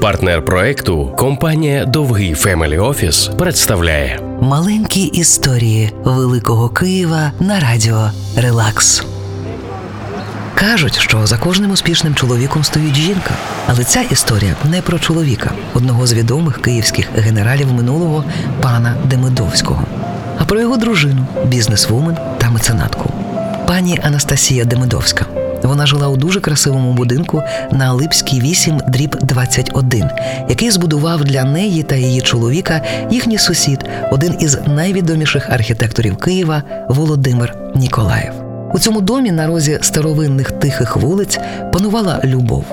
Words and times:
Партнер 0.00 0.44
проекту 0.44 1.12
компанія 1.16 1.84
Довгий 1.84 2.34
Family 2.34 2.78
Office 2.78 3.30
представляє 3.38 4.20
Маленькі 4.40 5.02
історії 5.02 5.92
Великого 6.04 6.68
Києва 6.68 7.32
на 7.40 7.60
радіо 7.60 8.10
Релакс. 8.36 9.04
Кажуть, 10.54 10.98
що 10.98 11.26
за 11.26 11.38
кожним 11.38 11.70
успішним 11.70 12.14
чоловіком 12.14 12.64
стоїть 12.64 12.94
жінка. 12.94 13.30
Але 13.66 13.84
ця 13.84 14.00
історія 14.00 14.56
не 14.70 14.82
про 14.82 14.98
чоловіка, 14.98 15.50
одного 15.74 16.06
з 16.06 16.12
відомих 16.12 16.62
київських 16.62 17.08
генералів 17.16 17.72
минулого 17.72 18.24
пана 18.62 18.96
Демидовського, 19.04 19.84
а 20.38 20.44
про 20.44 20.60
його 20.60 20.76
дружину, 20.76 21.26
бізнесвумен 21.44 22.16
та 22.38 22.50
меценатку. 22.50 23.12
Пані 23.66 24.00
Анастасія 24.02 24.64
Демидовська. 24.64 25.26
Вона 25.62 25.86
жила 25.86 26.08
у 26.08 26.16
дуже 26.16 26.40
красивому 26.40 26.92
будинку 26.92 27.42
на 27.72 27.92
Липській 27.92 28.40
8 28.40 28.80
дріб 28.88 29.16
21, 29.22 30.10
який 30.48 30.70
збудував 30.70 31.24
для 31.24 31.44
неї 31.44 31.82
та 31.82 31.94
її 31.94 32.20
чоловіка 32.20 32.80
їхній 33.10 33.38
сусід, 33.38 33.84
один 34.10 34.34
із 34.40 34.58
найвідоміших 34.66 35.50
архітекторів 35.50 36.16
Києва 36.16 36.62
Володимир 36.88 37.54
Ніколаєв. 37.74 38.32
У 38.74 38.78
цьому 38.78 39.00
домі 39.00 39.30
на 39.30 39.46
розі 39.46 39.78
старовинних 39.80 40.50
тихих 40.50 40.96
вулиць 40.96 41.38
панувала 41.72 42.20
любов. 42.24 42.64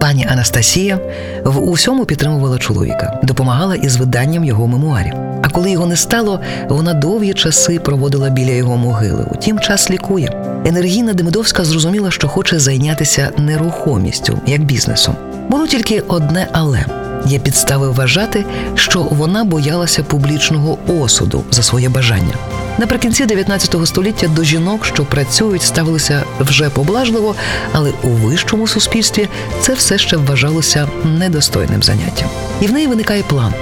Пані 0.00 0.26
Анастасія 0.26 0.98
в 1.44 1.68
усьому 1.70 2.04
підтримувала 2.04 2.58
чоловіка, 2.58 3.20
допомагала 3.22 3.74
із 3.74 3.96
виданням 3.96 4.44
його 4.44 4.66
мемуарів. 4.66 5.14
А 5.44 5.48
коли 5.48 5.70
його 5.70 5.86
не 5.86 5.96
стало, 5.96 6.40
вона 6.68 6.94
довгі 6.94 7.34
часи 7.34 7.78
проводила 7.78 8.30
біля 8.30 8.50
його 8.50 8.76
могили. 8.76 9.26
Утім, 9.30 9.60
час 9.60 9.90
лікує. 9.90 10.60
Енергійна 10.64 11.12
Демидовська 11.12 11.64
зрозуміла, 11.64 12.10
що 12.10 12.28
хоче 12.28 12.58
зайнятися 12.58 13.30
нерухомістю 13.38 14.38
як 14.46 14.64
бізнесом. 14.64 15.14
Було 15.48 15.66
тільки 15.66 16.00
одне 16.00 16.48
але. 16.52 16.84
Є 17.26 17.38
підстави 17.38 17.90
вважати, 17.90 18.44
що 18.74 19.00
вона 19.00 19.44
боялася 19.44 20.02
публічного 20.02 20.78
осуду 20.86 21.44
за 21.50 21.62
своє 21.62 21.88
бажання. 21.88 22.34
Наприкінці 22.78 23.26
19 23.26 23.76
століття 23.86 24.28
до 24.28 24.44
жінок, 24.44 24.84
що 24.84 25.04
працюють, 25.04 25.62
ставилися 25.62 26.22
вже 26.40 26.70
поблажливо, 26.70 27.34
але 27.72 27.92
у 28.02 28.08
вищому 28.08 28.66
суспільстві 28.66 29.28
це 29.60 29.74
все 29.74 29.98
ще 29.98 30.16
вважалося 30.16 30.88
недостойним 31.04 31.82
заняттям. 31.82 32.28
І 32.60 32.66
в 32.66 32.72
неї 32.72 32.86
виникає 32.86 33.22
план. 33.22 33.52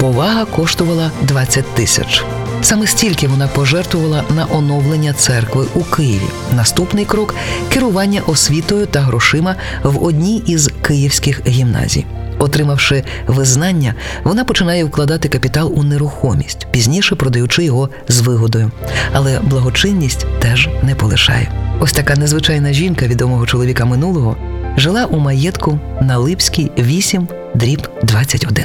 Повага 0.00 0.44
коштувала 0.44 1.10
20 1.22 1.74
тисяч. 1.74 2.24
Саме 2.62 2.86
стільки 2.86 3.28
вона 3.28 3.48
пожертвувала 3.48 4.24
на 4.36 4.46
оновлення 4.52 5.12
церкви 5.12 5.66
у 5.74 5.82
Києві. 5.82 6.28
Наступний 6.56 7.04
крок 7.04 7.34
керування 7.68 8.20
освітою 8.26 8.86
та 8.86 9.00
грошима 9.00 9.56
в 9.82 10.04
одній 10.04 10.42
із 10.46 10.70
київських 10.82 11.46
гімназій. 11.46 12.06
Отримавши 12.38 13.04
визнання, 13.26 13.94
вона 14.24 14.44
починає 14.44 14.84
вкладати 14.84 15.28
капітал 15.28 15.72
у 15.76 15.82
нерухомість, 15.82 16.66
пізніше 16.70 17.14
продаючи 17.14 17.64
його 17.64 17.88
з 18.08 18.20
вигодою. 18.20 18.70
Але 19.12 19.40
благочинність 19.40 20.26
теж 20.38 20.68
не 20.82 20.94
полишає. 20.94 21.52
Ось 21.80 21.92
така 21.92 22.14
незвичайна 22.14 22.72
жінка 22.72 23.06
відомого 23.06 23.46
чоловіка 23.46 23.84
минулого 23.84 24.36
жила 24.76 25.04
у 25.04 25.18
маєтку 25.18 25.78
на 26.00 26.18
Липській 26.18 26.70
8 26.78 27.28
дріб 27.54 27.88
21. 28.02 28.64